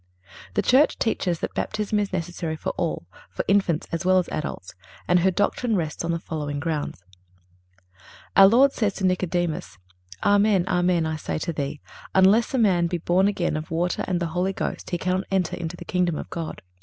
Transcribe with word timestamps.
The 0.55 0.63
Church 0.63 0.97
teaches 0.97 1.41
that 1.41 1.53
Baptism 1.53 1.99
is 1.99 2.11
necessary 2.11 2.55
for 2.55 2.71
all, 2.71 3.05
for 3.29 3.45
infants 3.47 3.85
as 3.91 4.03
well 4.03 4.17
as 4.17 4.27
adults, 4.29 4.73
and 5.07 5.19
her 5.19 5.29
doctrine 5.29 5.75
rests 5.75 6.03
on 6.03 6.09
the 6.09 6.17
following 6.17 6.59
grounds: 6.59 7.03
Our 8.35 8.47
Lord 8.47 8.73
says 8.73 8.95
to 8.95 9.05
Nicodemus: 9.05 9.77
"Amen, 10.23 10.65
amen, 10.67 11.05
I 11.05 11.17
say 11.17 11.37
to 11.37 11.53
thee, 11.53 11.81
unless 12.15 12.51
a 12.55 12.57
man 12.57 12.87
be 12.87 12.97
born 12.97 13.27
again 13.27 13.55
of 13.55 13.69
water 13.69 14.03
and 14.07 14.19
the 14.19 14.25
Holy 14.33 14.53
Ghost 14.53 14.89
he 14.89 14.97
cannot 14.97 15.25
enter 15.29 15.55
into 15.55 15.77
the 15.77 15.85
kingdom 15.85 16.17
of 16.17 16.31
God." 16.31 16.63